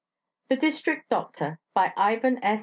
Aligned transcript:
THE 0.49 0.55
DISTRICT 0.55 1.09
DOCTOR 1.11 1.59
BY 1.75 1.93
IVAN 1.95 2.43
S. 2.43 2.59